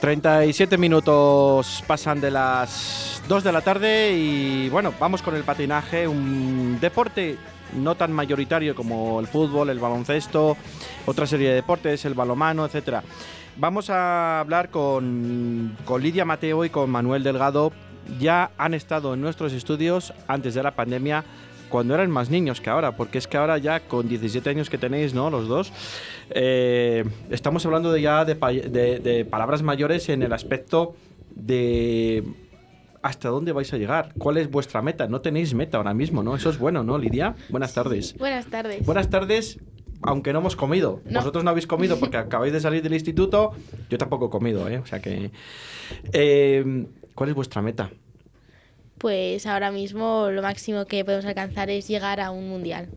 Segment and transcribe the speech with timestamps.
[0.00, 6.06] 37 minutos pasan de las 2 de la tarde y bueno, vamos con el patinaje,
[6.06, 7.38] un deporte
[7.74, 10.56] no tan mayoritario como el fútbol, el baloncesto,
[11.06, 13.02] otra serie de deportes, el balomano, etcétera.
[13.56, 17.72] Vamos a hablar con, con Lidia Mateo y con Manuel Delgado.
[18.20, 21.24] Ya han estado en nuestros estudios antes de la pandemia
[21.68, 24.78] cuando eran más niños que ahora, porque es que ahora ya con 17 años que
[24.78, 25.30] tenéis, ¿no?
[25.30, 25.72] Los dos,
[26.30, 30.94] eh, estamos hablando de ya de, de, de palabras mayores en el aspecto
[31.34, 32.24] de
[33.02, 35.06] hasta dónde vais a llegar, cuál es vuestra meta.
[35.06, 36.34] No tenéis meta ahora mismo, ¿no?
[36.34, 37.36] Eso es bueno, ¿no, Lidia?
[37.50, 38.16] Buenas tardes.
[38.18, 38.84] Buenas tardes.
[38.84, 39.60] Buenas tardes,
[40.02, 41.02] aunque no hemos comido.
[41.04, 41.20] No.
[41.20, 43.52] Vosotros no habéis comido porque acabáis de salir del instituto.
[43.90, 44.78] Yo tampoco he comido, ¿eh?
[44.78, 45.30] O sea que...
[46.12, 47.90] eh, ¿Cuál es vuestra meta?
[49.06, 52.88] Pues ahora mismo lo máximo que podemos alcanzar es llegar a un mundial.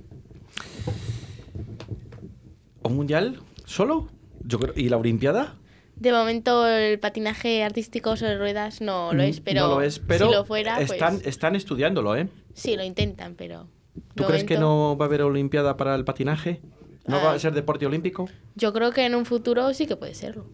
[2.81, 4.07] ¿Un mundial solo?
[4.43, 5.53] Yo creo, ¿Y la Olimpiada?
[5.97, 9.99] De momento el patinaje artístico sobre ruedas no lo es, pero, Mm, no lo es,
[9.99, 12.27] pero si lo fuera, están, pues están estudiándolo, ¿eh?
[12.55, 13.67] sí, lo intentan, pero...
[14.15, 16.59] ¿Tú crees que no va a haber Olimpiada para el patinaje?
[17.05, 17.39] ¿No va a Ah.
[17.39, 18.27] ser deporte olímpico?
[18.55, 20.47] Yo creo que en un futuro sí que puede serlo.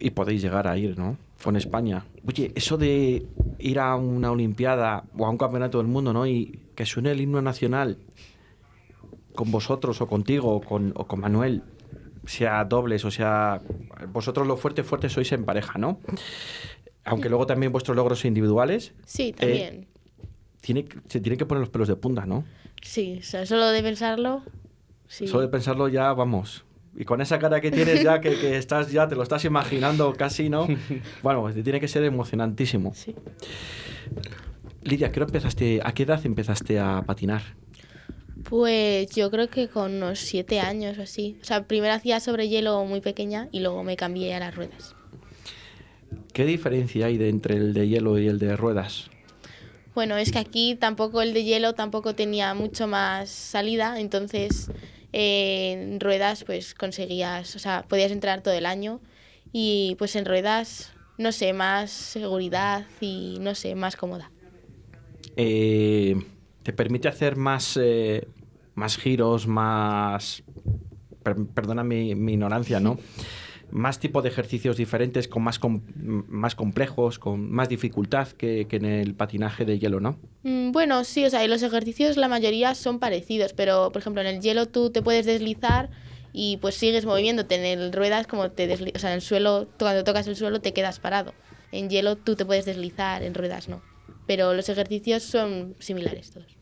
[0.00, 1.16] Y podéis llegar a ir, ¿no?
[1.46, 2.04] Con España.
[2.26, 3.24] Oye, eso de
[3.60, 6.26] ir a una Olimpiada o a un campeonato del mundo, ¿no?
[6.26, 7.98] Y que suene el himno nacional
[9.32, 11.62] con vosotros o contigo o con, o con Manuel,
[12.26, 13.60] sea dobles o sea...
[14.12, 16.00] Vosotros lo fuerte, fuerte sois en pareja, ¿no?
[17.04, 19.86] Aunque luego también vuestros logros individuales, Sí, Eh, también.
[20.60, 22.42] tiene, que- se tienen que poner los pelos de punta, ¿no?
[22.82, 24.42] Sí, o sea, solo de pensarlo,
[25.06, 25.28] sí.
[25.28, 26.64] Solo de pensarlo ya, vamos.
[26.98, 30.14] Y con esa cara que tienes ya, que, que estás ya, te lo estás imaginando
[30.14, 30.66] casi, ¿no?
[31.22, 32.94] Bueno, pues tiene que ser emocionantísimo.
[32.94, 33.14] Sí.
[34.82, 37.42] Lidia, ¿qué empezaste, ¿a qué edad empezaste a patinar?
[38.44, 41.36] Pues yo creo que con unos siete años o así.
[41.42, 44.94] O sea, primero hacía sobre hielo muy pequeña y luego me cambié a las ruedas.
[46.32, 49.10] ¿Qué diferencia hay de, entre el de hielo y el de ruedas?
[49.94, 54.70] Bueno, es que aquí tampoco el de hielo tampoco tenía mucho más salida, entonces
[55.18, 59.00] eh, en ruedas pues conseguías, o sea, podías entrar todo el año
[59.52, 64.30] y pues en ruedas, no sé, más seguridad y no sé, más cómoda.
[65.36, 66.16] Eh,
[66.62, 68.28] ¿Te permite hacer más, eh,
[68.74, 70.42] más giros, más...
[71.22, 72.98] per- perdona mi, mi ignorancia, ¿no?
[73.70, 75.80] Más tipo de ejercicios diferentes, con más, com-
[76.28, 80.18] más complejos, con más dificultad que, que en el patinaje de hielo, ¿no?
[80.44, 84.20] Mm, Bueno, sí, o sea, y los ejercicios la mayoría son parecidos, pero por ejemplo
[84.22, 85.90] en el hielo tú te puedes deslizar
[86.32, 87.56] y pues sigues moviéndote.
[87.56, 90.60] En el ruedas como te desli- o sea, en el suelo, cuando tocas el suelo
[90.60, 91.34] te quedas parado.
[91.72, 93.82] En hielo tú te puedes deslizar, en ruedas no.
[94.26, 96.55] Pero los ejercicios son similares todos.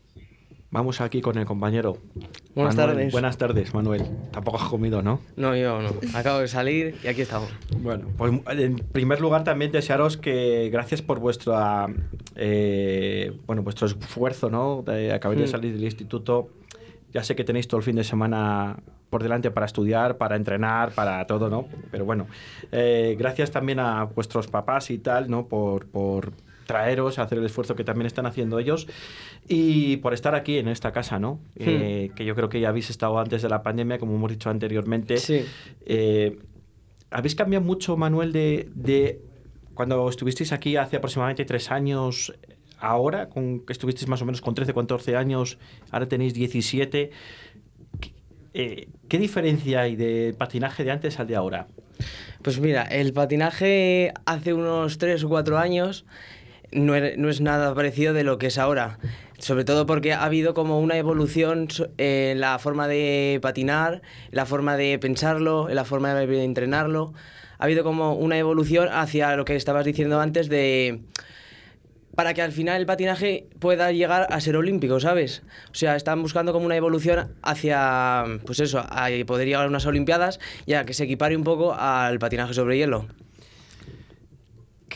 [0.75, 1.97] Vamos aquí con el compañero.
[2.53, 2.95] Buenas Manuel.
[2.97, 3.11] tardes.
[3.13, 4.03] Buenas tardes, Manuel.
[4.31, 5.21] Tampoco has comido, ¿no?
[5.37, 5.89] No, yo no.
[6.13, 7.49] Acabo de salir y aquí estamos.
[7.79, 11.87] Bueno, pues en primer lugar también desearos que gracias por vuestra
[12.35, 14.83] eh, bueno vuestro esfuerzo, ¿no?
[14.85, 15.49] De, acabáis de Mm.
[15.51, 16.49] salir del instituto.
[17.13, 18.75] Ya sé que tenéis todo el fin de semana
[19.09, 21.67] por delante para estudiar, para entrenar, para todo, ¿no?
[21.89, 22.27] Pero bueno,
[22.73, 25.47] eh, gracias también a vuestros papás y tal, ¿no?
[25.47, 26.33] Por, por
[26.65, 28.87] traeros, hacer el esfuerzo que también están haciendo ellos
[29.47, 31.39] y por estar aquí en esta casa, ¿no?
[31.55, 34.49] Eh, que yo creo que ya habéis estado antes de la pandemia, como hemos dicho
[34.49, 35.17] anteriormente.
[35.17, 35.45] Sí.
[35.85, 36.39] Eh,
[37.11, 39.21] ¿Habéis cambiado mucho, Manuel, de, de
[39.73, 42.33] cuando estuvisteis aquí hace aproximadamente tres años,
[42.79, 45.57] ahora, con, que estuvisteis más o menos con 13, 14 años,
[45.91, 47.11] ahora tenéis 17?
[47.99, 48.13] ¿Qué,
[48.53, 51.67] eh, ¿qué diferencia hay de patinaje de antes al de ahora?
[52.41, 56.05] Pues mira, el patinaje hace unos 3 o 4 años
[56.75, 58.99] no, no es nada parecido de lo que es ahora.
[59.39, 64.35] Sobre todo porque ha habido como una evolución so- en la forma de patinar, en
[64.35, 67.13] la forma de pensarlo, en la forma de entrenarlo.
[67.57, 71.01] Ha habido como una evolución hacia lo que estabas diciendo antes de
[72.15, 75.43] para que al final el patinaje pueda llegar a ser olímpico, ¿sabes?
[75.71, 79.85] O sea, están buscando como una evolución hacia, pues eso, a poder llegar a unas
[79.85, 83.07] olimpiadas y a que se equipare un poco al patinaje sobre hielo.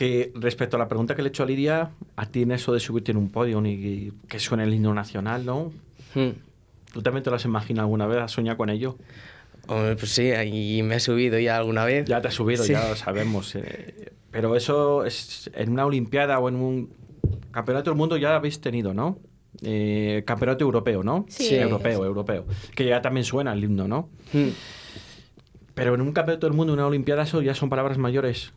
[0.00, 2.72] Que respecto a la pregunta que le he hecho a Lidia, a ti en eso
[2.72, 5.74] de subirte en un podio y que suene el himno nacional, ¿no?
[6.14, 6.30] Hmm.
[6.90, 8.16] ¿Tú también te lo has imaginado alguna vez?
[8.20, 8.96] ¿Has soñado con ello?
[9.68, 12.08] Hombre, pues sí, y me he subido ya alguna vez.
[12.08, 12.72] Ya te has subido, Sí.
[12.72, 13.54] ya lo sabemos.
[13.56, 16.94] eh, pero eso es en una Olimpiada o en un
[17.50, 19.18] campeonato del mundo ya habéis tenido, ¿no?
[19.60, 21.26] Eh, campeonato europeo, ¿no?
[21.28, 21.44] Sí.
[21.44, 21.54] Sí.
[21.56, 22.46] Europeo, europeo.
[22.74, 24.08] Que ya también suena el himno, ¿no?
[24.32, 24.48] Hmm.
[25.74, 28.54] Pero en un campeonato del mundo, una Olimpiada, eso ya son palabras mayores.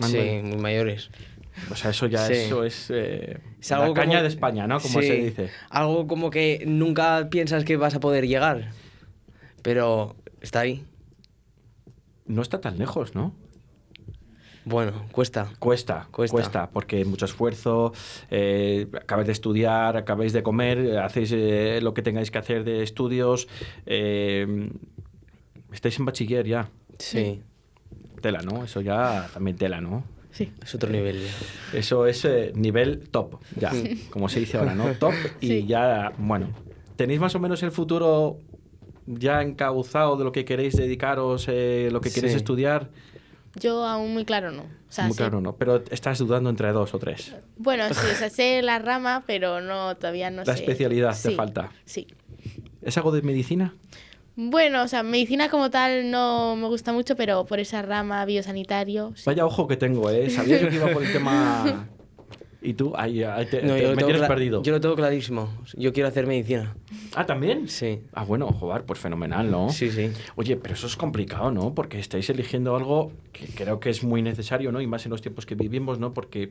[0.00, 1.10] Sí, muy mayores.
[1.70, 2.34] O sea, eso ya Sí.
[2.34, 4.78] eso es, eh, Es la algo caña como- de España, ¿no?
[4.78, 5.50] Como Sí, se dice.
[5.70, 8.70] Algo como que nunca piensas que vas a poder llegar,
[9.62, 10.84] pero está ahí.
[12.26, 13.34] No está tan lejos, ¿no?
[14.64, 15.48] Bueno, cuesta.
[15.60, 16.32] Cuesta, Cuesta.
[16.34, 17.92] cuesta, porque mucho esfuerzo,
[18.30, 22.82] eh, acabáis de estudiar, acabáis de comer, hacéis eh, lo que tengáis que hacer de
[22.82, 23.46] estudios,
[23.86, 24.68] eh,
[25.72, 26.68] estáis en bachiller ya,
[26.98, 27.42] Sí,
[28.26, 28.64] tela, ¿no?
[28.64, 30.04] Eso ya también tela, ¿no?
[30.32, 30.52] Sí.
[30.62, 31.22] es otro nivel.
[31.72, 31.78] ya.
[31.78, 33.72] Eso es eh, nivel top, ya,
[34.10, 34.92] como se dice ahora, ¿no?
[34.94, 35.66] Top y Sí.
[35.66, 36.48] ya, bueno,
[36.96, 38.38] ¿tenéis más o menos el futuro
[39.06, 42.36] ya encauzado de lo que queréis dedicaros, eh, lo que queréis Sí.
[42.38, 42.90] estudiar?
[43.54, 44.62] Yo aún muy claro no.
[44.64, 45.18] O sea, Muy sí.
[45.18, 45.56] claro, ¿no?
[45.56, 47.34] Pero estás dudando entre dos o tres.
[47.56, 50.60] Bueno, sí, o sea, sé la rama, pero no todavía no La sé.
[50.60, 51.70] especialidad te Sí, falta.
[51.86, 52.06] Sí.
[52.82, 53.74] ¿Es algo de medicina?
[54.36, 59.12] Bueno, o sea, medicina como tal no me gusta mucho, pero por esa rama biosanitario.
[59.16, 59.22] sí.
[59.26, 60.28] Vaya ojo que tengo, ¿eh?
[60.30, 61.88] Sabía que iba por el tema...
[62.62, 62.92] ¿Y tú?
[62.96, 64.60] Ahí, ahí te, No, te- yo, me tienes perdido.
[64.62, 65.48] yo lo tengo clarísimo.
[65.76, 66.74] Yo quiero hacer medicina.
[67.14, 67.68] Ah, ¿también?
[67.68, 68.00] Sí.
[68.12, 69.70] Ah, bueno, joder, pues fenomenal, ¿no?
[69.70, 70.10] Sí, sí.
[70.34, 71.74] Oye, pero eso es complicado, ¿no?
[71.74, 74.80] Porque estáis eligiendo algo que creo que es muy necesario, ¿no?
[74.80, 76.12] Y más en los tiempos que vivimos, ¿no?
[76.12, 76.50] Porque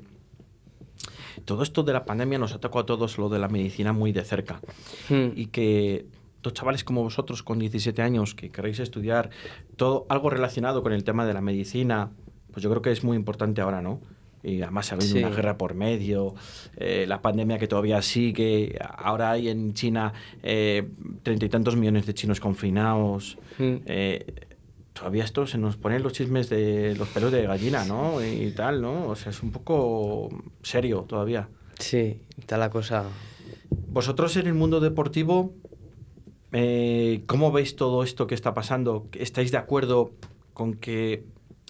[1.43, 4.13] todo esto de la pandemia nos ha tocado a todos lo de la medicina muy
[4.13, 4.61] de cerca.
[5.09, 5.27] Mm.
[5.35, 6.05] Y que
[6.45, 9.29] dos chavales como vosotros con 17 años que queréis estudiar
[9.75, 12.11] todo algo relacionado con el tema de la medicina,
[12.51, 13.99] pues yo creo que es muy importante ahora, ¿no?
[14.43, 15.17] Y además ha habido Sí.
[15.23, 16.35] una guerra por medio,
[16.77, 20.13] eh, la pandemia que todavía sigue, ahora hay en China
[20.43, 20.87] eh,
[21.23, 23.37] treinta y tantos millones de chinos confinados.
[23.57, 23.75] Mm.
[23.87, 24.33] Eh,
[24.93, 28.23] todavía esto se nos ponen los chismes de los pelos de gallina, ¿no?
[28.23, 29.07] Y tal, ¿no?
[29.07, 30.29] O sea, es un poco
[30.61, 31.49] serio todavía.
[31.79, 33.03] Sí, está la cosa.
[33.89, 35.53] Vosotros en el mundo deportivo,
[36.57, 39.07] eh, ¿cómo veis todo esto que está pasando?
[39.11, 40.11] ¿Estáis de acuerdo
[40.53, 41.25] con que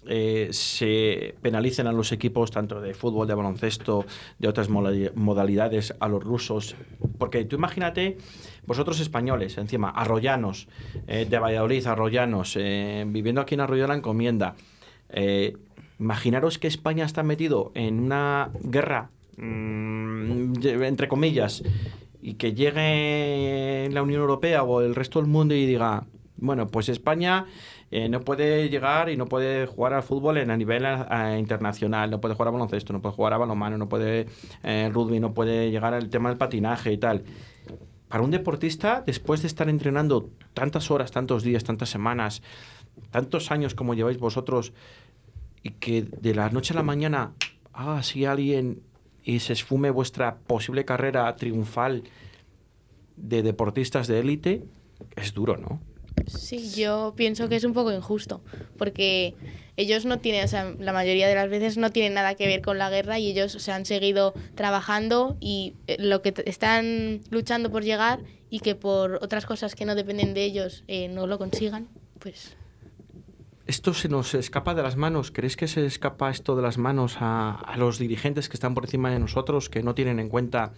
[0.07, 4.05] eh, se penalicen a los equipos tanto de fútbol, de baloncesto,
[4.37, 6.75] de otras modalidades, a los rusos?
[7.17, 8.19] Porque tú imagínate,
[8.67, 10.67] vosotros españoles, encima, arroyanos,
[11.07, 14.55] eh, de Valladolid, arroyanos, viviendo aquí en Arroyo la Encomienda,
[15.99, 20.53] imaginaros que España está metido en una guerra, mm,
[20.83, 21.63] entre comillas,
[22.25, 26.07] y que llegue la Unión Europea o el resto del mundo y diga,
[26.37, 27.45] bueno, pues España
[27.91, 32.09] eh, no puede llegar y no puede jugar al fútbol en, a nivel eh, internacional,
[32.09, 34.25] no puede jugar a baloncesto, no puede jugar a balonmano, no puede
[34.63, 37.25] eh, rugby, no puede llegar al tema del patinaje y tal.
[38.07, 42.41] Para un deportista, después de estar entrenando tantas horas, tantos días, tantas semanas,
[43.11, 44.73] tantos años como lleváis vosotros,
[45.61, 47.33] y que de la noche a la mañana
[47.71, 48.81] haga así alguien
[49.25, 52.03] y se esfume vuestra posible carrera triunfal
[53.17, 54.63] de deportistas de élite,
[55.15, 55.81] es duro, ¿no?
[56.27, 58.41] Sí, yo pienso que es un poco injusto,
[58.77, 59.35] porque
[59.77, 62.61] ellos no tienen, o sea, la mayoría de las veces no tienen nada que ver
[62.61, 67.21] con la guerra y ellos o sea, han seguido trabajando y eh, lo que están
[67.29, 71.27] luchando por llegar y que por otras cosas que no dependen de ellos eh, no
[71.27, 71.89] lo consigan,
[72.19, 72.55] pues
[73.67, 75.31] Esto se nos escapa de las manos.
[75.31, 78.85] ¿Crees que se escapa esto de las manos a, a los dirigentes que están por
[78.85, 80.73] encima de nosotros, que no tienen en cuenta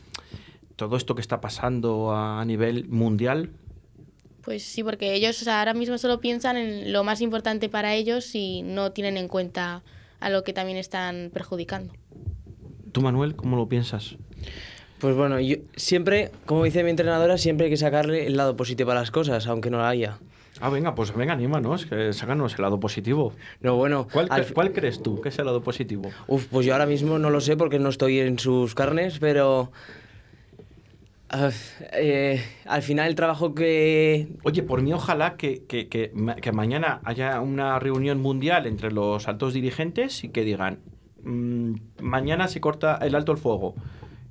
[0.78, 3.52] todo esto que está pasando a nivel mundial?
[4.48, 7.96] Pues sí, porque ellos o sea, ahora mismo solo piensan en lo más importante para
[7.96, 9.84] ellos y no tienen en cuenta
[10.22, 11.94] a lo que también están perjudicando.
[12.94, 14.16] ¿Tú, Manuel, cómo lo piensas?
[15.00, 18.92] Pues bueno, yo siempre, como dice mi entrenadora, siempre hay que sacarle el lado positivo
[18.92, 20.18] a las cosas, aunque no la haya.
[20.62, 23.34] Ah, venga, pues venga, anímanos, que sácanos el lado positivo.
[23.62, 26.10] No, bueno, ¿Cuál, al crees tú que es el lado positivo?
[26.28, 29.72] Uf, pues yo ahora mismo no lo sé porque no estoy en sus carnes, pero
[31.30, 31.50] ah,
[31.94, 34.30] eh, al final el trabajo que...
[34.44, 39.54] Oye, por mí ojalá que, que- que mañana haya una reunión mundial entre los altos
[39.54, 40.80] dirigentes y que digan,
[41.24, 43.76] "Mm, mañana se corta el alto el fuego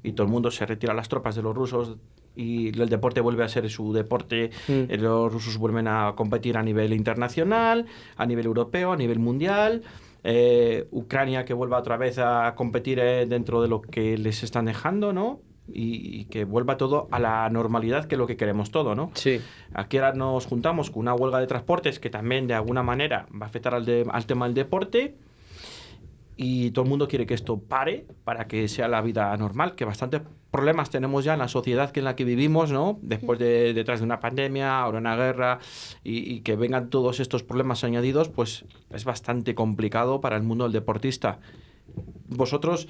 [0.02, 1.96] y todo el mundo se retira las tropas de los rusos
[2.36, 4.72] y el deporte vuelve a ser su deporte, Mm.
[4.90, 9.82] eh, los rusos vuelven a competir a nivel internacional, a nivel europeo, a nivel mundial.
[10.28, 14.64] eh, Ucrania que vuelva otra vez a competir eh, dentro de lo que les están
[14.64, 15.38] dejando, ¿no?
[15.72, 19.10] Y, y que vuelva todo a la normalidad, que es lo que queremos todo, ¿no?
[19.14, 19.40] Sí,
[19.72, 23.46] Aquí ahora nos juntamos con una huelga de transportes que también de alguna manera va
[23.46, 25.14] a afectar al, de- al tema del deporte
[26.36, 29.86] y todo el mundo quiere que esto pare para que sea la vida normal, que
[29.86, 32.98] bastantes problemas tenemos ya en la sociedad que en la que vivimos, ¿no?
[33.00, 35.58] Después de detrás de una pandemia, ahora una guerra
[36.04, 40.72] y, que vengan todos estos problemas añadidos, pues es bastante complicado para el mundo del
[40.72, 41.38] deportista.
[42.28, 42.86] Vosotros,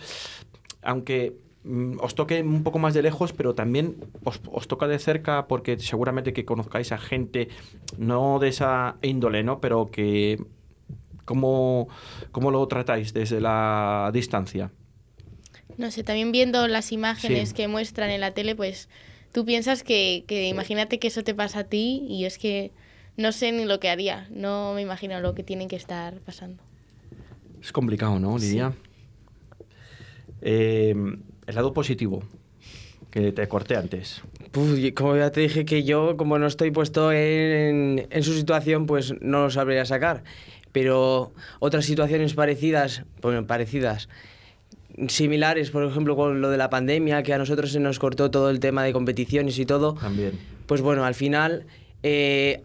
[0.82, 4.98] aunque mm, os toque un poco más de lejos, pero también os, os toca de
[4.98, 7.48] cerca porque seguramente que conozcáis a gente
[7.96, 9.60] no de esa índole, ¿no?
[9.60, 10.38] Pero que
[11.26, 11.88] ¿cómo,
[12.32, 14.70] cómo lo tratáis desde la distancia?
[15.76, 17.54] No sé, también viendo las imágenes Sí.
[17.54, 18.88] que muestran en la tele, pues
[19.32, 22.72] tú piensas que, que imagínate que eso te pasa a ti y es que
[23.18, 26.62] no sé ni lo que haría, no me imagino lo que tienen que estar pasando.
[27.62, 28.72] Es complicado, ¿no, Lidia?
[30.42, 30.94] Eh,
[31.46, 32.22] el lado positivo,
[33.10, 34.22] que te corté antes.
[34.52, 38.34] Puf, y como ya te dije que yo, como no estoy puesto en, en su
[38.34, 40.24] situación, pues no lo sabría sacar.
[40.76, 44.10] Pero otras situaciones parecidas, bueno, parecidas,
[45.08, 48.50] similares, por ejemplo, con lo de la pandemia, que a nosotros se nos cortó todo
[48.50, 50.32] el tema de competiciones y todo, También.
[50.66, 51.64] pues bueno, al final
[52.02, 52.62] eh,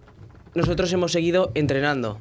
[0.56, 2.20] nosotros hemos seguido entrenando,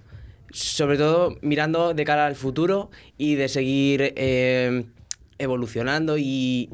[0.52, 4.84] sobre todo mirando de cara al futuro y de seguir eh,
[5.38, 6.70] evolucionando y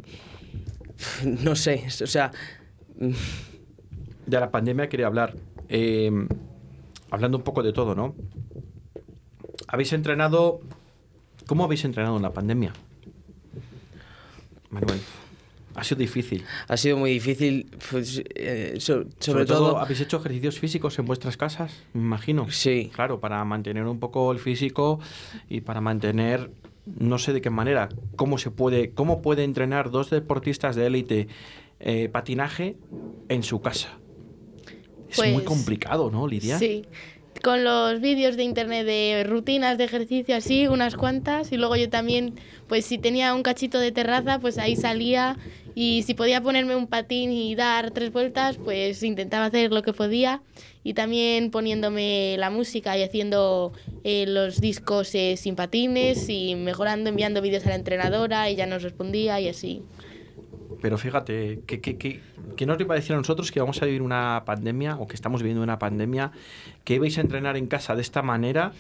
[1.25, 2.33] no sé, o sea,
[2.99, 5.37] De la pandemia quería hablar.
[5.71, 6.11] Eh,
[7.11, 8.15] hablando un poco de todo, ¿no?
[9.69, 10.61] Habéis entrenado.
[11.47, 12.73] ¿Cómo habéis entrenado en la pandemia?
[14.71, 15.01] Manuel.
[15.75, 16.43] Ha sido difícil.
[16.69, 21.37] ha sido muy difícil, pues, eh, so- sobre, todo, ¿habéis hecho ejercicios físicos en vuestras
[21.37, 21.71] casas?
[21.93, 22.51] Me imagino.
[22.51, 22.91] Sí.
[22.95, 25.01] Claro, para mantener un poco el físico
[25.51, 26.51] y para mantener,
[26.99, 31.29] no sé de qué manera, cómo se puede, cómo puede entrenar dos deportistas de élite
[31.79, 32.77] eh, patinaje
[33.29, 33.91] en su casa.
[35.11, 36.59] Es muy Pues, complicado, ¿no, Lidia?
[36.59, 36.87] Sí.
[37.47, 41.89] Con los vídeos de internet de rutinas de ejercicio así, unas cuantas, y luego yo
[41.89, 42.35] también,
[42.67, 45.37] pues si tenía un cachito de terraza, pues ahí salía
[45.73, 49.93] y si podía ponerme un patín y dar tres vueltas, pues intentaba hacer lo que
[49.93, 50.43] podía
[50.83, 53.73] y también poniéndome la música y haciendo
[54.03, 58.83] eh, los discos eh, sin patines y mejorando, enviando vídeos a la entrenadora, ella nos
[58.83, 59.83] respondía y así.
[60.81, 62.21] Pero fíjate, que, que, que,
[62.57, 65.15] que nos iba a decir a nosotros que vamos a vivir una pandemia o que
[65.15, 66.33] estamos viviendo una pandemia,
[66.85, 68.73] que ibais a entrenar en casa de esta manera,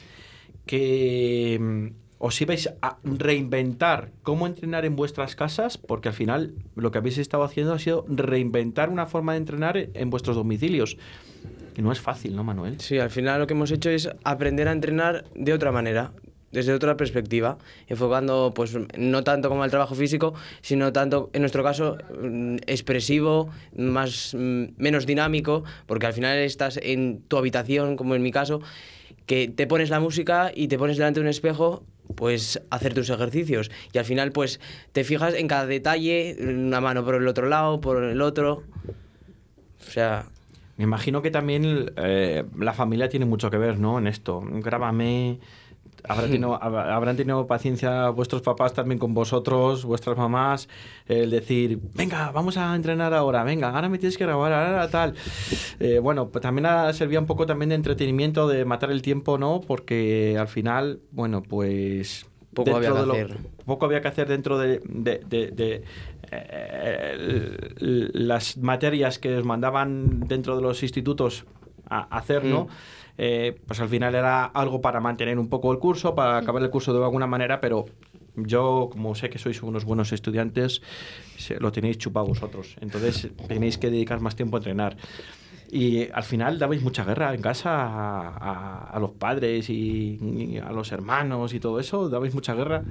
[0.66, 1.86] que mm,
[2.18, 7.18] os ibais a reinventar cómo entrenar en vuestras casas, porque al final lo que habéis
[7.18, 10.96] estado haciendo ha sido reinventar una forma de entrenar en vuestros domicilios.
[11.76, 12.80] Y no es fácil, ¿no, Manuel?
[12.80, 16.12] sí, al final lo que hemos hecho es aprender a entrenar de otra manera,
[16.56, 20.32] desde otra perspectiva, enfocando pues no tanto como el trabajo físico,
[20.62, 26.80] sino tanto, en nuestro caso, mm, expresivo, más, mm, menos dinámico, porque al final estás
[26.82, 28.62] en tu habitación, como en mi caso,
[29.26, 31.82] que te pones la música y te pones delante de un espejo
[32.14, 34.60] pues hacer tus ejercicios y al final pues
[34.92, 38.62] te fijas en cada detalle una mano por el otro lado por el otro
[39.80, 40.26] o sea
[40.76, 43.98] Me imagino que también eh, la familia tiene mucho que ver, ¿no?
[43.98, 44.42] En esto.
[44.44, 45.38] Grábame.
[46.08, 50.68] Habrá tenido- hab- habrán tenido paciencia vuestros papás también con vosotros, vuestras mamás,
[51.06, 55.14] el decir, venga, vamos a entrenar ahora, venga, ahora me tienes que grabar, ahora tal.
[55.80, 59.38] Eh, bueno, pues también ha- servía un poco también de entretenimiento, de matar el tiempo,
[59.38, 59.60] ¿no?
[59.66, 62.26] Porque al final, bueno, pues...
[62.54, 63.36] Poco había que de lo- hacer.
[63.66, 65.84] poco había que hacer dentro de, de- de- de,
[66.32, 67.74] eh,
[68.12, 71.44] las materias que os mandaban dentro de los institutos
[71.88, 72.64] a hacer, ¿no?
[72.64, 72.68] Mm.
[73.18, 76.70] Eh, pues al final era algo para mantener un poco el curso, para acabar el
[76.70, 77.86] curso de alguna manera, pero
[78.36, 80.82] yo, como sé que sois unos buenos estudiantes,
[81.58, 82.76] lo tenéis chupado vosotros.
[82.80, 84.96] Entonces tenéis que dedicar más tiempo a entrenar.
[85.70, 90.58] Y al final dabais mucha guerra en casa a, a- a los padres y, y
[90.58, 92.08] a los hermanos y todo eso.
[92.08, 92.84] Dabais mucha guerra.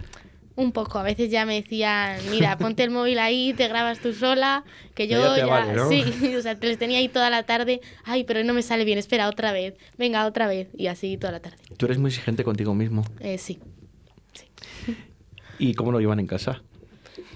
[0.58, 4.14] Un poco, a veces ya me decían, mira, ponte el móvil ahí, te grabas tú
[4.14, 5.90] sola, que yo Ya ya, vale, ¿no?
[5.90, 6.04] sí,
[6.38, 8.98] o sea, te les tenía ahí toda la tarde, ay, pero no me sale bien,
[8.98, 11.58] espera, otra vez, venga, otra vez, y así toda la tarde.
[11.78, 13.04] Tú eres muy exigente contigo mismo.
[13.20, 13.60] Eh, sí.
[15.60, 16.62] ¿Y cómo lo llevan en casa?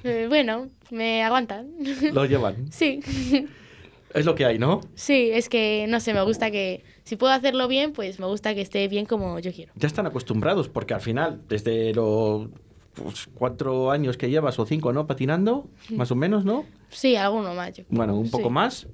[0.04, 1.68] Eh, bueno, me aguantan.
[2.14, 2.72] Lo llevan.
[2.72, 3.02] sí.
[4.14, 4.82] Es lo que hay, ¿no?
[4.96, 8.56] Sí, es que, no sé, me gusta que, si puedo hacerlo bien, pues me gusta
[8.56, 9.72] que esté bien como yo quiero.
[9.76, 12.48] Ya están acostumbrados, porque al final, desde los
[12.94, 15.08] pues, cuatro años que llevas o cinco, ¿no?
[15.08, 16.66] Patinando, más o menos, ¿no?
[16.90, 17.70] Sí, alguno más.
[17.70, 17.98] yo creo.
[17.98, 18.54] Bueno, un poco Sí.
[18.54, 18.88] más.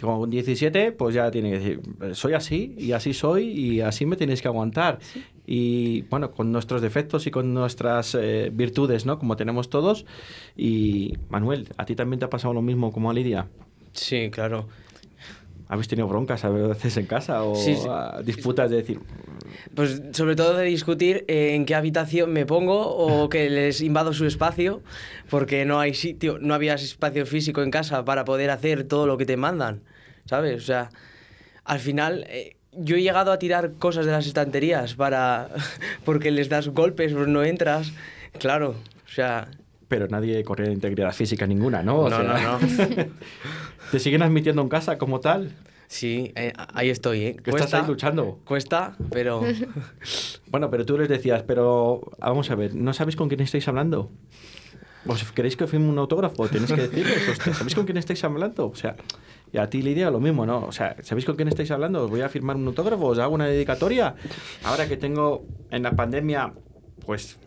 [0.00, 1.80] Con 17, pues ya tiene que decir,
[2.14, 5.00] soy así y así soy y así me tenéis que aguantar.
[5.44, 9.18] Y bueno, con nuestros defectos y con nuestras eh, virtudes, ¿no?
[9.18, 10.06] Como tenemos todos.
[10.56, 13.48] Y Manuel, ¿a ti también te ha pasado lo mismo como a Lidia?
[13.92, 14.68] sí claro
[15.68, 17.88] ¿Habéis tenido broncas a veces en casa o Sí, sí.
[18.24, 19.00] disputas de decir,
[19.74, 24.12] Pues sobre todo de discutir eh, en qué habitación me pongo o que les invado
[24.14, 24.82] su espacio,
[25.28, 29.18] porque no hay sitio, no había espacio físico en casa para poder hacer todo lo
[29.18, 29.82] que te mandan,
[30.24, 30.62] ¿sabes?
[30.62, 30.88] O sea,
[31.64, 35.50] al final eh, yo he llegado a tirar cosas de las estanterías para
[36.04, 37.92] porque les das golpes, pues no entras,
[38.38, 38.74] claro,
[39.06, 39.48] o sea,
[39.88, 42.00] pero nadie corría de integridad física ninguna, ¿no?
[42.00, 42.66] O no, sea, no, no.
[43.90, 45.52] ¿Te siguen admitiendo en casa como tal?
[45.88, 47.36] Sí, eh, ahí estoy, ¿eh?
[47.42, 48.40] Que estás ahí luchando.
[48.44, 49.42] Cuesta, pero
[50.50, 54.10] Bueno, pero tú les decías, pero vamos a ver, ¿no sabéis con quién estáis hablando?
[55.06, 56.46] ¿Os queréis que firme un autógrafo?
[56.48, 58.66] Tenéis que decirles, ¿sabéis con quién estáis hablando?
[58.66, 58.96] O sea,
[59.50, 60.66] y a ti Lidia lo mismo, ¿no?
[60.66, 62.04] O sea, ¿sabéis con quién estáis hablando?
[62.04, 64.14] Os voy a firmar un autógrafo, os hago una dedicatoria.
[64.64, 66.52] Ahora que tengo en la pandemia
[67.06, 67.38] pues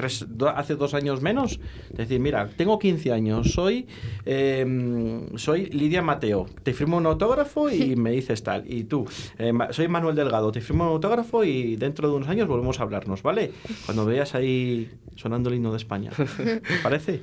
[0.00, 1.60] tres, do- hace dos años menos.
[1.90, 3.86] Decir, mira, tengo 15 años, soy,
[4.24, 8.64] eh, soy Lidia Mateo, te firmo un autógrafo y me dices tal.
[8.66, 9.06] Y tú,
[9.38, 12.84] eh, soy Manuel Delgado, te firmo un autógrafo y dentro de unos años volvemos a
[12.84, 13.52] hablarnos, ¿vale?
[13.84, 16.10] Cuando veas ahí sonando el himno de España.
[16.16, 17.20] ¿Te parece?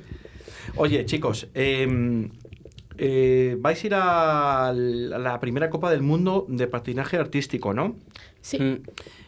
[0.76, 2.28] Oye, chicos, eh,
[2.98, 7.96] eh, vais a ir a la primera Copa del Mundo de patinaje artístico, ¿no?
[8.40, 8.58] Sí.
[8.58, 8.82] Mm.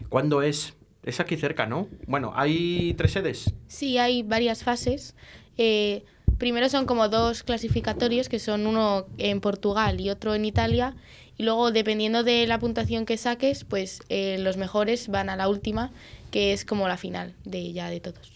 [0.09, 0.75] ¿Cuándo es?
[1.03, 1.89] Es aquí cerca, ¿no?
[2.07, 3.55] Bueno, hay tres sedes.
[3.69, 5.15] Sí, hay varias fases.
[5.57, 6.05] Eh,
[6.39, 10.95] primero son como dos clasificatorios, que son uno en Portugal y otro en Italia.
[11.39, 15.49] Y luego, dependiendo de la puntuación que saques, pues eh, los mejores van a la
[15.49, 15.91] última,
[16.31, 18.33] que es como la final de ya de todos.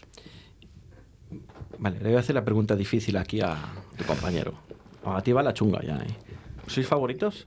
[1.77, 3.57] Vale, le voy a hacer la pregunta difícil aquí a
[3.95, 4.55] tu compañero.
[5.03, 6.15] A ti va la chunga ya, ¿eh?
[6.67, 7.45] ¿Sois favoritos?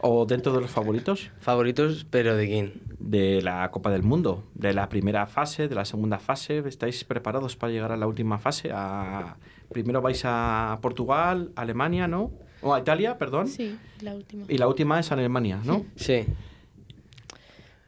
[0.00, 1.30] ¿O dentro de los favoritos?
[1.40, 2.82] Favoritos, pero ¿de quién?
[2.98, 6.62] De la Copa del Mundo, de la primera fase, de la segunda fase.
[6.66, 8.70] ¿Estáis preparados para llegar a la última fase?
[8.72, 9.36] A...
[9.72, 12.30] Primero vais a Portugal, Alemania, ¿no?
[12.62, 13.48] O a Italia, perdón.
[13.48, 14.44] Sí, la última.
[14.48, 15.84] Y la última es Alemania, ¿no?
[15.96, 16.24] Sí.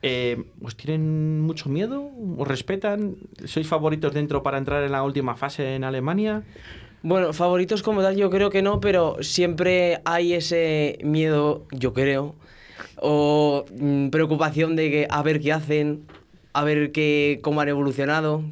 [0.02, 2.10] Eh, ¿Os tienen mucho miedo?
[2.36, 3.16] ¿Os respetan?
[3.44, 6.44] ¿Sois favoritos dentro para entrar en la última fase en Alemania?
[7.02, 12.34] Bueno, favoritos como tal yo creo que no, pero siempre hay ese miedo, yo creo,
[13.00, 16.04] o mm, preocupación de que a ver qué hacen,
[16.52, 18.42] a ver qué, cómo han evolucionado,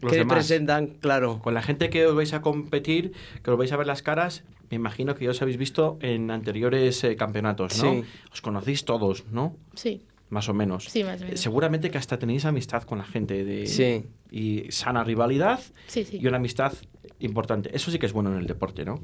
[0.00, 0.36] Los qué demás.
[0.36, 1.40] presentan, claro.
[1.42, 4.44] Con la gente que os vais a competir, que os vais a ver las caras,
[4.70, 7.92] me imagino que ya os habéis visto en anteriores eh, campeonatos, ¿no?
[7.92, 8.04] Sí.
[8.32, 9.56] Os conocéis todos, ¿no?
[9.74, 10.84] Sí, Más o menos.
[10.84, 11.40] Sí, más o menos.
[11.40, 14.04] Eh, Seguramente que hasta tenéis amistad con la gente de Sí.
[14.30, 16.18] y sana rivalidad sí, sí.
[16.20, 16.74] y una amistad
[17.18, 17.70] importante.
[17.74, 19.00] Eso sí que es bueno en el deporte, ¿no?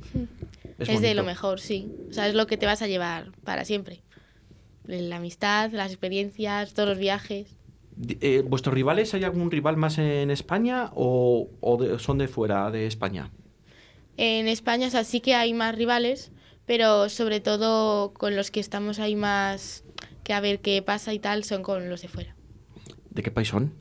[0.79, 1.15] Es, de bonito.
[1.15, 1.89] lo mejor, sí.
[2.11, 4.03] O sea, es lo que te vas a llevar para siempre.
[4.85, 7.57] La amistad, las experiencias, todos los viajes.
[8.21, 12.71] Eh, ¿Vuestros rivales hay algún rival más en España o, o de- son de fuera
[12.71, 13.31] de España?
[14.17, 16.33] En España, o sea, sí que hay más rivales,
[16.67, 19.85] pero sobre todo con los que estamos ahí más
[20.23, 22.35] que a ver qué pasa y tal, son con los de fuera.
[23.11, 23.73] ¿De qué país son?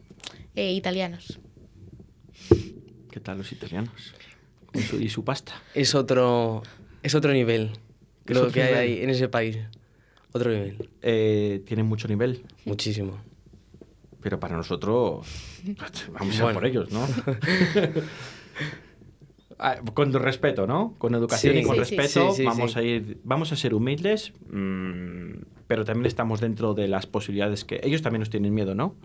[0.55, 1.39] Eh, italianos.
[3.11, 4.13] ¿Qué tal los italianos?
[4.73, 5.53] ¿Y su, y su pasta?
[5.75, 6.63] Es otro,
[7.03, 7.71] es otro nivel
[8.29, 9.57] otro que hay ahí en ese país.
[10.33, 13.21] Otro nivel, Eh, tienen mucho nivel, muchísimo.
[14.21, 15.25] pero para nosotros
[16.11, 16.59] vamos a Bueno.
[16.59, 17.05] por ellos, ¿no?
[19.59, 20.95] Ah, con respeto, ¿no?
[20.97, 21.59] Con educación Sí.
[21.59, 22.79] y con Sí, respeto Sí, sí, vamos sí.
[22.79, 25.31] a ir, vamos a ser humildes, mm,
[25.67, 28.95] pero también estamos dentro de las posibilidades que ellos también nos tienen miedo, ¿no?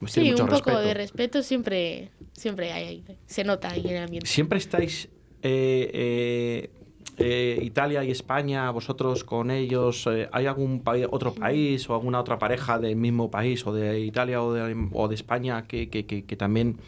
[0.00, 0.86] Nos Sí, tienen un mucho poco respeto.
[0.88, 3.04] de respeto siempre, siempre hay.
[3.26, 4.28] Se nota ahí en el ambiente.
[4.28, 5.08] Siempre estáis
[5.42, 6.70] eh, eh,
[7.18, 10.06] eh, Italia y España, vosotros con ellos.
[10.06, 14.42] eh, ¿Hay algún otro país o alguna otra pareja del mismo país o de Italia
[14.42, 16.78] o de, o de España que, que- que- que también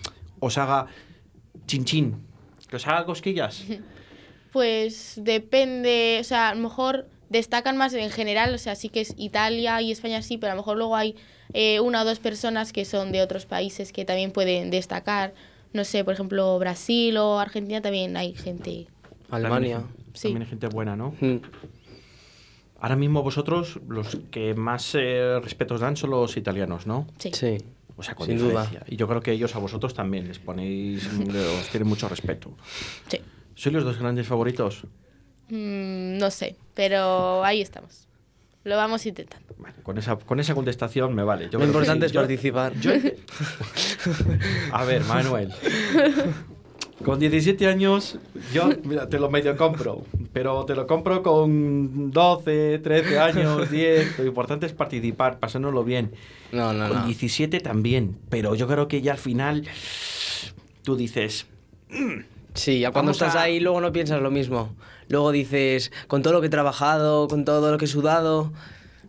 [0.40, 0.86] os haga
[1.66, 2.16] chin chin?
[2.68, 3.64] ¿Que os haga cosquillas?
[4.52, 9.00] Pues depende, o sea, a lo mejor destacan más en general, o sea, sí que
[9.00, 11.14] es Italia y España sí, pero a lo mejor luego hay
[11.52, 15.34] eh, una o dos personas que son de otros países que también pueden destacar.
[15.72, 18.88] No sé, por ejemplo, Brasil o Argentina también hay gente.
[19.30, 19.84] Alemania.
[20.12, 20.22] También, hay- Sí.
[20.28, 21.14] también hay gente buena, ¿no?
[21.20, 21.36] Mm.
[22.80, 27.06] Ahora mismo vosotros los que más eh, respeto os dan son los italianos, ¿no?
[27.18, 27.30] Sí.
[27.32, 27.58] Sí.
[27.96, 28.62] O sea, con Sin duda.
[28.62, 28.84] diferencia.
[28.88, 31.06] Y yo creo que ellos a vosotros también les ponéis,
[31.60, 32.50] os tienen mucho respeto.
[33.08, 33.18] sí.
[33.54, 34.84] ¿Sois los dos grandes favoritos?
[35.50, 38.06] Mm, no sé, pero ahí estamos.
[38.64, 39.54] Lo vamos intentando.
[39.58, 41.46] Bueno, con esa, con esa contestación me vale.
[41.50, 42.06] Yo Lo que importante sí.
[42.06, 42.72] es Yo- participar.
[42.80, 42.92] yo-
[44.72, 45.52] a ver, Manuel.
[47.04, 48.18] Con 17 años,
[48.52, 50.04] yo mira, te lo medio compro.
[50.32, 54.18] Pero te lo compro con 12, 13 años, 10.
[54.18, 56.12] Lo importante es participar, pasárnoslo bien.
[56.52, 57.06] No, no, con no.
[57.06, 58.16] 17 también.
[58.28, 59.66] Pero yo creo que ya al final
[60.82, 61.46] tú dices,
[62.54, 64.74] Sí, ya cuando estás a- ahí luego no piensas lo mismo.
[65.08, 68.52] Luego dices, con todo lo que he trabajado, con todo lo que he sudado,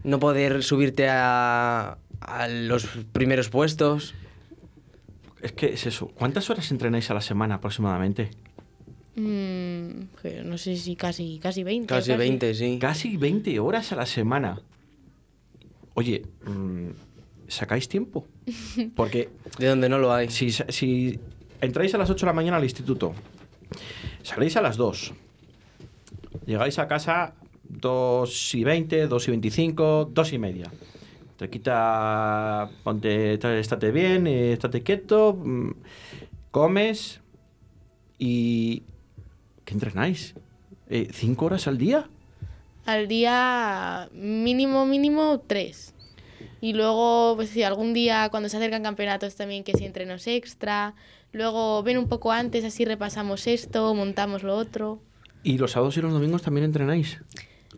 [0.03, 4.13] no poder subirte a, a los primeros puestos.
[5.41, 6.07] Es que es eso.
[6.07, 8.29] ¿Cuántas horas entrenáis a la semana aproximadamente?
[9.15, 10.03] Mm,
[10.45, 11.93] no sé si casi, casi 20.
[11.93, 12.77] o Casi 20, sí.
[12.79, 14.61] Casi 20 horas a la semana.
[15.93, 16.89] Oye, mm,
[17.47, 18.25] ¿sacáis tiempo?
[18.95, 20.29] Porque De donde no lo hay.
[20.29, 21.19] si, sa- si
[21.59, 23.13] entráis a las 8 de la mañana al instituto,
[24.23, 25.13] salís a las 2,
[26.45, 27.33] llegáis a casa
[27.67, 30.71] 2 y 20, 2 y 25, 2 y media.
[31.41, 35.71] Te quita, ponte, ta- estate bien, eh, estate quieto, mm,
[36.51, 37.19] comes
[38.19, 38.83] y...
[39.65, 40.35] ¿Qué entrenáis?
[40.87, 42.07] Eh, ¿Cinco horas al día?
[42.85, 45.95] Al día mínimo, mínimo 3.
[46.61, 50.93] Y luego, pues si algún día cuando se acercan campeonatos también que si entrenos extra.
[51.31, 54.99] Luego ven un poco antes, así repasamos esto, montamos lo otro.
[55.41, 57.19] ¿Y los sábados y los domingos también entrenáis?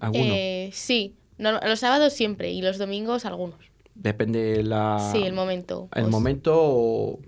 [0.01, 0.33] ¿Alguno?
[0.33, 1.15] Eh, sí,
[1.51, 3.59] no, los sábados siempre y los domingos algunos.
[3.95, 5.11] Depende la...
[5.11, 5.87] Sí, el momento.
[5.93, 6.53] El Pues, momento...
[6.55, 7.19] o-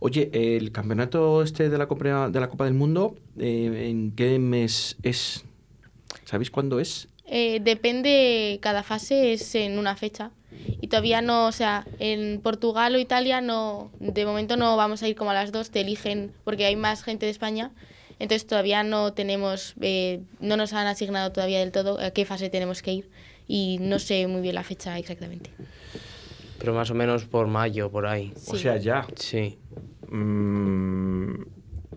[0.00, 4.38] Oye, el campeonato este de la Copa, de la Copa del Mundo, eh, ¿en qué
[4.38, 5.44] mes es?
[6.24, 7.08] ¿Sabéis cuándo es?
[7.32, 10.30] eh, depende, cada fase es en una fecha.
[10.80, 15.08] Y todavía no, o sea, en Portugal o Italia no, de momento no vamos a
[15.08, 17.70] ir como a las dos, te eligen porque hay más gente de España.
[18.18, 22.50] Entonces todavía no tenemos, eh, no nos han asignado todavía del todo a qué fase
[22.50, 23.10] tenemos que ir.
[23.52, 25.50] Y no sé muy bien la fecha exactamente.
[26.60, 28.32] Pero más o menos por mayo, por ahí.
[28.46, 28.58] O Sí.
[28.58, 29.04] sea, ya.
[29.16, 29.58] Sí.
[30.08, 31.42] Mm,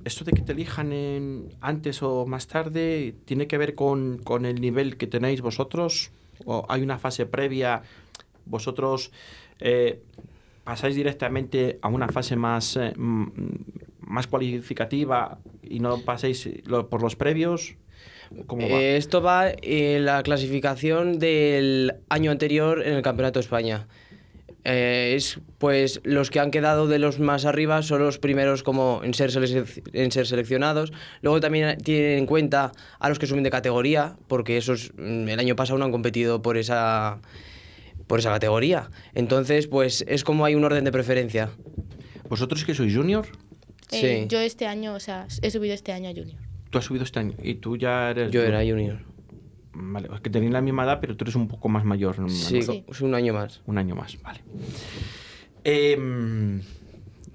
[0.04, 4.46] esto de que te elijan en antes o más tarde, ¿tiene que ver con, con
[4.48, 6.10] el nivel que tenéis vosotros?
[6.44, 7.84] ¿O hay una fase previa?
[8.46, 9.12] ¿Vosotros
[9.60, 10.02] eh,
[10.64, 13.26] pasáis directamente a una fase más, eh, mm,
[14.00, 17.76] más cualificativa y no pasáis lo- por los previos?
[18.48, 18.82] ¿Cómo va?
[18.82, 23.88] Eh, esto va en la clasificación del año anterior en el Campeonato de España.
[24.66, 29.02] Eh, es pues los que han quedado de los más arriba son los primeros como
[29.04, 29.30] en ser,
[29.94, 30.94] en ser seleccionados.
[31.22, 35.40] Luego también tienen en cuenta a los que suben de categoría, porque esos mm, el
[35.40, 37.20] año pasado no han competido por esa
[38.08, 38.90] por esa categoría.
[39.14, 41.50] Entonces, pues es como hay un orden de preferencia.
[42.30, 43.28] ¿Vosotros que sois junior?
[43.92, 44.28] Eh, Sí.
[44.28, 46.40] yo este año, o sea, he subido este año a Junior.
[46.74, 48.32] Tú has subido este año y tú ya eres...
[48.32, 48.98] Yo era junior.
[49.76, 52.18] Vale, es que tenéis la misma edad, pero tú eres un poco más mayor.
[52.18, 52.28] ¿no?
[52.30, 52.84] Sí, Sí.
[53.02, 53.62] un año más.
[53.68, 54.40] Un año más, vale.
[55.64, 56.62] Em,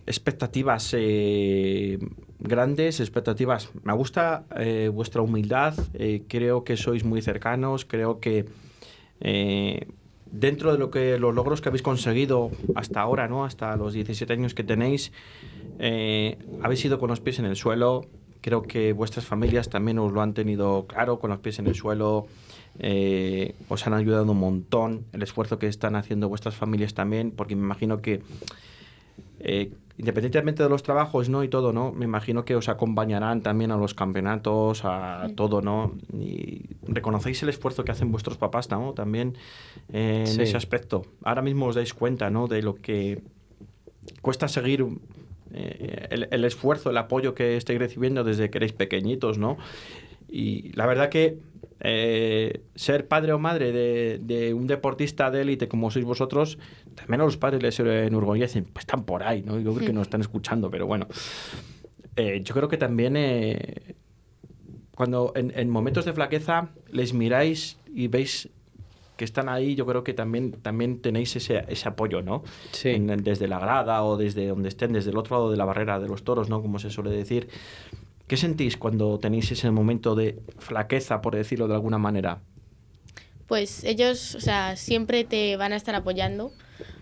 [0.06, 2.00] expectativas eh,
[2.40, 3.70] grandes, expectativas.
[3.84, 5.74] Me gusta eh, vuestra humildad.
[5.94, 7.84] eh, creo que sois muy cercanos.
[7.84, 8.44] Creo que
[10.32, 13.44] dentro de lo que los logros que habéis conseguido hasta ahora, ¿no?
[13.44, 15.12] Hasta los 17 años que tenéis,
[16.62, 18.02] habéis ido con los pies en el suelo.
[18.40, 21.74] Creo que vuestras familias también os lo han tenido claro, con los pies en el
[21.74, 22.26] suelo.
[22.78, 25.04] Eh, os han ayudado un montón.
[25.12, 28.22] El esfuerzo que están haciendo vuestras familias también, porque me imagino que,
[29.40, 31.42] eh, independientemente de los trabajos ¿no?
[31.42, 31.92] y todo, ¿no?
[31.92, 35.94] me imagino que os acompañarán también a los campeonatos, a todo, ¿no?
[36.12, 38.92] Y reconocéis el esfuerzo que hacen vuestros papás, ¿no?
[38.92, 39.36] También
[39.92, 41.02] eh, en ese aspecto.
[41.24, 42.46] Ahora mismo os dais cuenta, ¿no?
[42.46, 43.20] De lo que
[44.22, 44.86] cuesta seguir
[45.52, 49.56] eh, el, el esfuerzo, el apoyo que estáis recibiendo desde que erais pequeñitos, ¿no?
[50.28, 51.38] Y la verdad que
[51.80, 56.58] eh, ser padre o madre de, de un deportista de élite como sois vosotros,
[56.94, 59.58] también a los padres les enorgullecen, pues están por ahí, ¿no?
[59.58, 61.06] Yo creo que nos están escuchando, pero bueno.
[62.16, 63.94] Eh, yo creo que también eh,
[64.94, 68.50] cuando en, en momentos de flaqueza les miráis y veis
[69.18, 72.42] que están ahí, yo creo que también, también tenéis ese, ese apoyo, ¿no?
[72.72, 72.90] Sí.
[72.90, 75.66] En- en- desde la grada o desde donde estén, desde el otro lado de la
[75.66, 76.62] barrera de los toros, ¿no?
[76.62, 77.48] Como se suele decir.
[78.28, 82.38] ¿Qué sentís cuando tenéis ese momento de flaqueza, por decirlo de alguna manera?
[83.46, 86.52] Pues ellos, o sea, siempre te van a estar apoyando.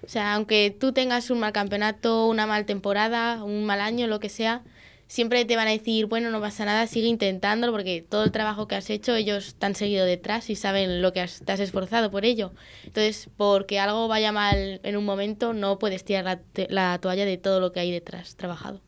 [0.04, 4.20] O sea, aunque tú tengas un mal campeonato, una mal temporada, un mal año, lo
[4.20, 4.62] que sea,
[5.06, 8.66] siempre te van a decir, bueno, no pasa nada, sigue intentándolo, porque todo el trabajo
[8.66, 11.60] que has hecho, ellos te han seguido detrás y saben lo que has- te has
[11.60, 12.52] esforzado por ello.
[12.86, 17.60] Entonces, porque algo vaya mal en un momento, no puedes tirar la, toalla de todo
[17.60, 18.80] lo que hay detrás trabajado.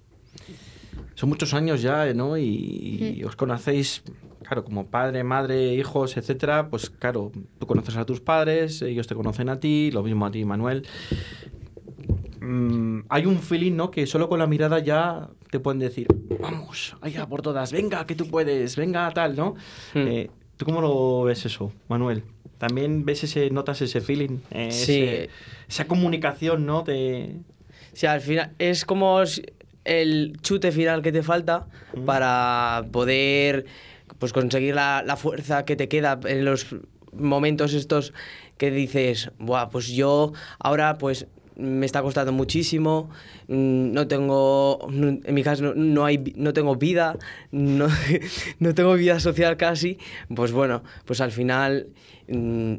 [1.15, 2.39] Son muchos años ya, ¿no?
[2.39, 4.03] Y, y os conocéis,
[4.43, 6.71] claro, como padre, madre, hijos, etcétera.
[6.71, 10.31] Pues claro, tú conoces a tus padres, ellos te conocen a ti, lo mismo a
[10.31, 10.87] ti, Manuel.
[12.49, 13.91] Mm, hay un feeling, ¿no?
[13.91, 16.07] Que solo con la mirada ya te pueden decir,
[16.41, 19.55] vamos, allá por todas, venga, que tú puedes, venga, tal, ¿no?
[19.93, 20.07] Hmm.
[20.09, 22.23] Eh, ¿Tú cómo lo ves eso, Manuel?
[22.57, 24.39] ¿También ves ese, notas ese feeling?
[24.51, 25.03] eh, Sí.
[25.03, 25.31] ese-
[25.69, 26.83] esa comunicación, ¿no?
[26.83, 27.37] De...
[27.93, 29.21] Sea, al final es como
[29.85, 32.05] el chute final que te falta Mm.
[32.07, 33.67] para poder
[34.19, 36.67] pues conseguir la, la fuerza que te queda en los
[37.13, 38.13] momentos estos
[38.57, 41.27] que dices, Buah, pues yo ahora pues
[41.59, 43.11] me está costando muchísimo,
[43.49, 47.19] mm, no tengo, en mi caso no, no hay, no tengo vida,
[47.51, 47.89] no,
[48.59, 49.99] no tengo vida social casi,
[50.35, 51.89] pues bueno, pues al final,
[52.29, 52.75] mm,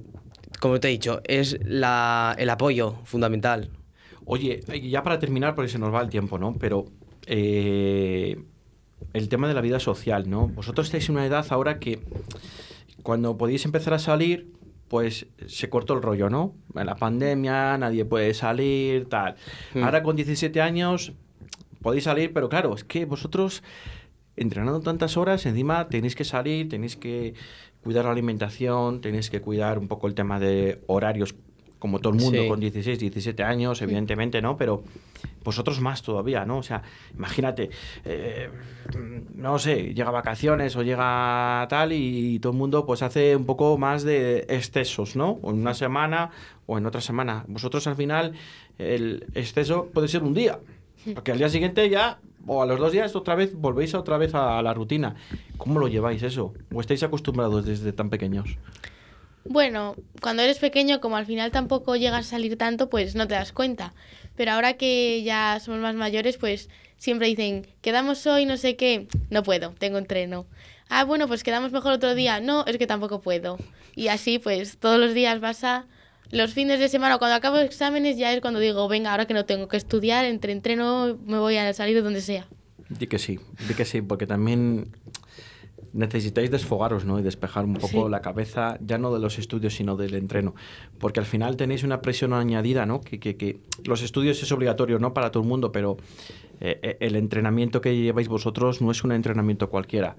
[0.60, 3.70] como te he dicho, es la, el apoyo fundamental.
[4.26, 6.56] Oye, y ya para terminar, porque se nos va el tiempo, ¿no?
[6.60, 6.86] Pero
[7.26, 8.38] eh,
[9.14, 10.48] el tema de la vida social, ¿no?
[10.48, 12.00] Vosotros estáis en una edad ahora que
[13.04, 14.52] cuando podéis empezar a salir,
[14.90, 16.56] pues se cortó el rollo, ¿no?
[16.76, 19.36] En la pandemia, nadie puede salir, tal.
[19.74, 19.84] Hmm.
[19.84, 21.14] Ahora con 17 años
[21.82, 23.64] podéis salir, pero claro, es que vosotros
[24.36, 27.36] entrenando tantas horas, encima tenéis que salir, tenéis que
[27.84, 31.36] cuidar la alimentación, tenéis que cuidar un poco el tema de horarios
[31.80, 32.48] como todo el mundo Sí.
[32.48, 34.58] con 16, 17 años, evidentemente, ¿no?
[34.58, 34.84] Pero
[35.44, 36.58] vosotros más todavía, ¿no?
[36.58, 36.84] O sea,
[37.16, 37.70] imagínate,
[38.06, 38.50] eh,
[39.36, 43.78] no sé, llega vacaciones o llega tal y todo el mundo pues hace un poco
[43.78, 45.40] más de excesos, ¿no?
[45.42, 46.32] O en una semana
[46.68, 47.46] o en otra semana.
[47.48, 48.34] Vosotros al final
[48.78, 50.60] el exceso puede ser un día,
[51.14, 54.36] porque al día siguiente ya o a los dos días otra vez volvéis otra vez
[54.36, 55.16] a la rutina.
[55.58, 56.54] ¿Cómo lo lleváis eso?
[56.74, 58.58] ¿O estáis acostumbrados desde tan pequeños?
[59.46, 63.36] Bueno, cuando eres pequeño, como al final tampoco llegas a salir tanto, pues no te
[63.36, 63.94] das cuenta.
[64.36, 69.08] Pero ahora que ya somos más mayores, pues siempre dicen, quedamos hoy, no sé qué,
[69.30, 70.46] no puedo, tengo entreno.
[70.90, 73.58] Ah, bueno, pues quedamos mejor otro día, no, es que tampoco puedo.
[73.96, 75.86] Y así, pues todos los días vas a...
[76.32, 79.46] Los fines de semana, cuando acabo exámenes, ya es cuando digo, venga, ahora que no
[79.46, 82.48] tengo que estudiar, entre entreno, me voy a salir de donde sea.
[82.88, 84.96] Di que sí, di que sí, porque también
[85.94, 87.20] necesitáis desfogaros, ¿no?
[87.20, 88.12] Y despejar un poco Sí.
[88.12, 90.56] la cabeza, ya no de los estudios, sino del entreno.
[91.00, 93.02] Porque al final tenéis una presión añadida, ¿no?
[93.02, 95.14] Que, que, que los estudios es obligatorio, ¿no?
[95.14, 95.98] Para todo el mundo, pero
[96.62, 100.16] eh, eh, el entrenamiento que lleváis vosotros no es un entrenamiento cualquiera.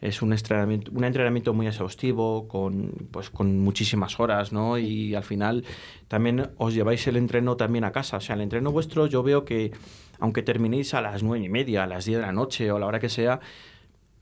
[0.00, 4.76] Es un entrenamiento, un entrenamiento muy exhaustivo, con, pues, con muchísimas horas, ¿no?
[4.76, 5.64] Y al final
[6.08, 8.16] también os lleváis el entreno también a casa.
[8.16, 9.70] O sea, el entreno vuestro yo veo que,
[10.18, 12.80] aunque terminéis a las nueve y media, a las 10 de la noche o a
[12.80, 13.38] la hora que sea,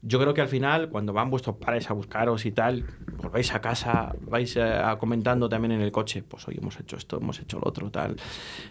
[0.02, 2.84] yo creo que al final, cuando van vuestros padres a buscaros y tal,
[3.22, 6.96] volvéis a casa, vais eh, a- comentando también en el coche, pues hoy hemos hecho
[6.96, 8.16] esto, hemos hecho lo otro, tal,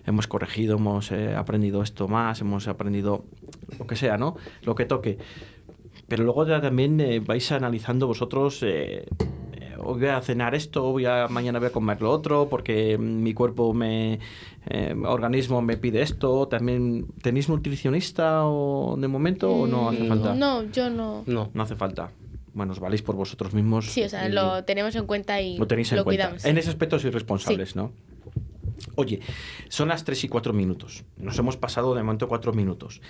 [0.06, 3.26] hemos corregido, hemos eh, aprendido esto más, hemos aprendido
[3.78, 4.36] lo que sea, ¿no?
[4.64, 5.18] Lo que toque.
[6.08, 9.06] Pero luego ya también eh, vais analizando vosotros, eh,
[9.54, 12.98] eh, hoy voy a cenar esto, voy a, mañana voy a comer lo otro, porque
[12.98, 14.20] mi cuerpo, me,
[14.70, 16.48] eh, organismo me pide esto.
[16.48, 20.36] También, ¿tenéis nutricionista o, de momento o no hace Mm, falta?
[20.36, 21.24] No, yo no.
[21.26, 21.50] No.
[21.54, 22.12] No hace falta.
[22.54, 23.86] Bueno, os valéis por vosotros mismos.
[23.88, 26.24] Sí, o sea, y lo tenemos en cuenta y lo tenéis en lo cuenta.
[26.26, 26.46] cuidamos.
[26.46, 27.92] En ese aspecto sois responsables, ¿no?
[28.96, 29.20] Oye,
[29.70, 31.04] son las 3 y 4 minutos.
[31.18, 33.02] Nos hemos pasado de momento 4 minutos.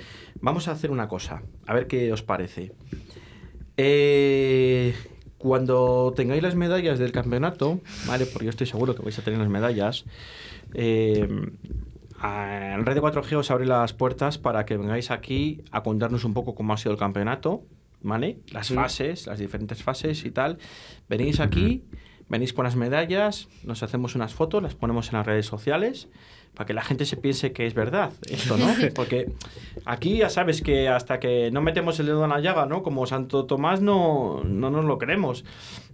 [0.42, 2.74] Vamos a hacer una cosa, a ver qué os parece.
[3.78, 4.94] Eh,
[5.40, 8.28] cuando tengáis las medallas del campeonato, ¿vale?
[8.28, 10.06] Porque yo estoy seguro que vais a tener las medallas.
[10.76, 11.28] eh,
[12.22, 16.34] en Red de 4G os abre las puertas para que vengáis aquí a contarnos un
[16.34, 17.64] poco cómo ha sido el campeonato,
[18.02, 18.40] ¿vale?
[18.52, 20.58] Las fases, las diferentes fases y tal.
[21.08, 21.86] Venís aquí,
[22.28, 26.10] venís con las medallas, nos hacemos unas fotos, las ponemos en las redes sociales
[26.60, 28.68] para que la gente se piense que es verdad esto, ¿no?
[28.94, 29.32] Porque
[29.86, 32.84] aquí ya sabes que hasta que no metemos el dedo en la llaga, ¿no?
[32.84, 35.46] Como Santo Tomás no, no nos lo creemos.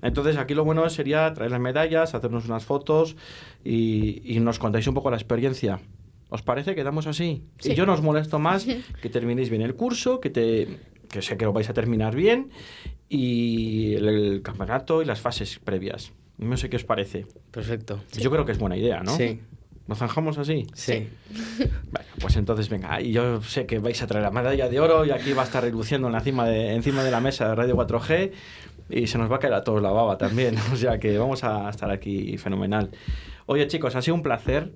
[0.01, 3.15] Entonces aquí lo bueno sería traer las medallas, hacernos unas fotos
[3.63, 5.81] y, y nos contáis un poco la experiencia.
[6.29, 6.73] ¿Os parece?
[6.73, 7.43] ¿Quedamos así?
[7.59, 7.73] Sí.
[7.73, 8.65] Y yo no os molesto más
[9.03, 10.79] que terminéis bien el curso, que, te,
[11.11, 12.49] que sé que lo vais a terminar bien
[13.07, 16.11] y el, el campeonato y las fases previas.
[16.39, 17.27] No sé qué os parece.
[17.51, 18.01] Perfecto.
[18.17, 19.15] Yo creo que es buena idea, ¿no?
[19.15, 19.41] Sí.
[19.87, 20.65] ¿Nos zanjamos así?
[20.73, 21.09] Sí.
[21.59, 25.11] Bueno, pues entonces venga, yo sé que vais a traer la medalla de oro y
[25.11, 27.75] aquí va a estar reluciendo en la cima de, encima de la mesa de Radio
[27.75, 28.31] 4G
[28.89, 31.43] y se nos va a caer a todos la baba también, o sea que vamos
[31.43, 32.89] a estar aquí fenomenal.
[33.45, 34.73] Oye chicos, ha sido un placer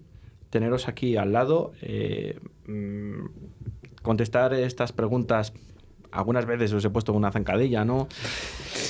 [0.50, 3.26] teneros aquí al lado, eh, mm,
[4.02, 5.54] contestar estas preguntas.
[6.12, 8.08] Algunas veces os he puesto una zancadilla, ¿no?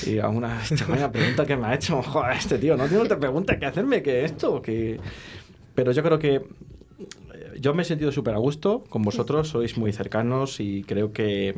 [0.06, 0.62] Y alguna
[1.12, 4.24] pregunta que me ha hecho, joder, este tío, no tiene otra pregunta que hacerme que
[4.24, 5.00] esto, que...
[5.80, 6.44] Pero yo creo que eh,
[7.62, 11.56] yo me he sentido súper a gusto con vosotros, sois muy cercanos y creo que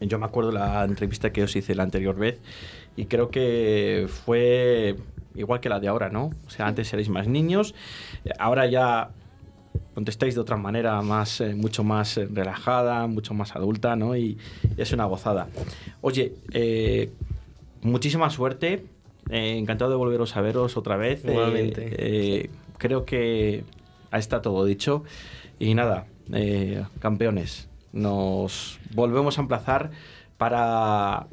[0.00, 2.40] yo me acuerdo la entrevista que os hice la anterior vez
[2.96, 4.96] y creo que fue
[5.36, 6.32] igual que la de ahora, ¿no?
[6.48, 7.76] O sea, antes erais más niños,
[8.40, 9.10] ahora ya
[9.94, 14.16] contestáis de otra manera más eh, mucho más eh, relajada, mucho más adulta, ¿no?
[14.16, 14.36] Y,
[14.76, 15.46] y es una gozada.
[16.00, 17.08] Oye, eh,
[17.82, 18.82] muchísima suerte.
[19.30, 21.24] eh, encantado de volveros a veros otra vez.
[21.24, 21.88] eh, Igualmente.
[21.92, 22.50] eh,
[22.80, 23.62] creo que
[24.10, 25.04] ahí está todo dicho.
[25.60, 29.90] Y nada, eh, campeones, nos volvemos a emplazar
[30.38, 31.28] para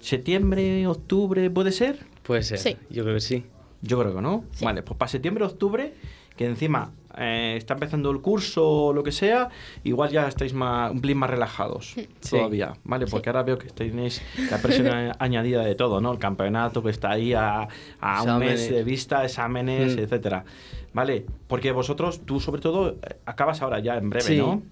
[0.00, 2.00] septiembre, octubre, ¿puede ser?
[2.24, 2.58] Puede ser.
[2.58, 2.76] Sí.
[2.90, 3.46] Yo creo que sí.
[3.80, 4.44] Yo creo que no.
[4.52, 4.64] Sí.
[4.64, 5.94] Vale, pues para septiembre, octubre,
[6.36, 9.48] que encima eh, está empezando el curso o lo que sea,
[9.84, 12.08] igual ya estáis más, un pelín más relajados Sí.
[12.30, 13.06] todavía, ¿vale?
[13.06, 16.12] Porque ahora veo que tenéis la presión añadida de todo, ¿no?
[16.12, 17.68] El campeonato que está ahí a,
[18.00, 19.98] a un mes de vista, exámenes, Mm.
[20.00, 20.44] etcétera.
[20.92, 21.24] ¿Vale?
[21.46, 24.36] Porque vosotros, tú sobre todo, eh, acabas ahora ya en breve, Sí.
[24.38, 24.62] ¿no?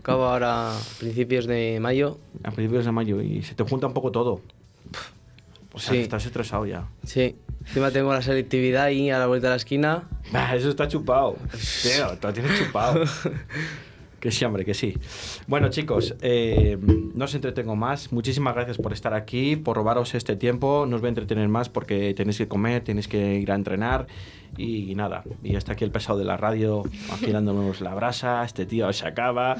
[0.00, 2.18] Acabo ahora a principios de mayo.
[2.42, 4.40] A principios de mayo y se te junta un poco todo.
[5.74, 5.96] O sea, Sí.
[5.98, 6.88] que estás estresado ya.
[7.04, 7.36] Sí.
[7.66, 10.08] Encima tengo la selectividad ahí a la vuelta de la esquina.
[10.32, 11.36] Bah, eso está chupado.
[11.82, 13.04] Tío, te lo tienes chupado.
[14.20, 14.96] Que sí, hombre, que sí.
[15.48, 18.12] Bueno, chicos, eh, no os entretengo más.
[18.12, 20.86] Muchísimas gracias por estar aquí, por robaros este tiempo.
[20.88, 24.06] No os voy a entretener más porque tenéis que comer, tenéis que ir a entrenar
[24.56, 25.24] y nada.
[25.42, 28.44] Y hasta aquí el pesado de la radio, afilándonos la brasa.
[28.44, 29.56] Este tío se acaba.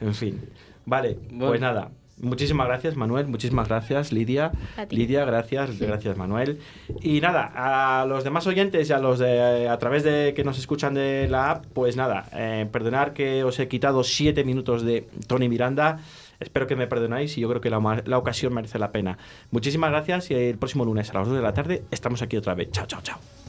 [0.00, 0.40] En fin.
[0.84, 1.90] Vale, pues nada.
[2.20, 3.26] Muchísimas gracias, Manuel.
[3.26, 4.52] Muchísimas gracias, Lidia.
[4.90, 6.60] Lidia, gracias, gracias, Manuel.
[7.00, 10.58] Y nada, a los demás oyentes y a los de a través de que nos
[10.58, 15.08] escuchan de la app, pues nada, eh, perdonar que os he quitado siete minutos de
[15.26, 15.98] Tony Miranda.
[16.38, 19.16] Espero que me perdonáis y yo creo que la, la ocasión merece la pena.
[19.50, 22.54] Muchísimas gracias y el próximo lunes a las 2 de la tarde estamos aquí otra
[22.54, 22.70] vez.
[22.72, 23.41] Chao, chao, chao.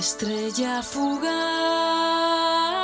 [0.00, 2.79] Estrella fugaz.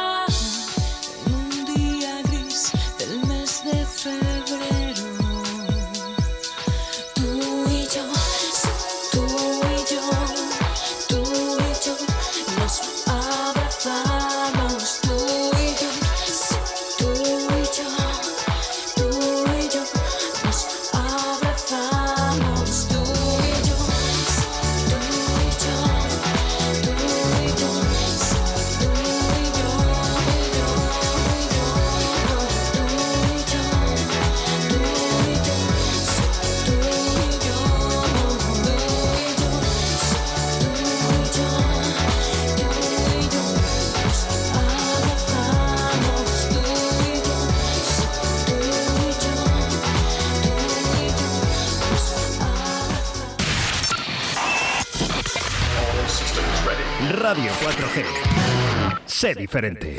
[59.35, 59.97] Diferente.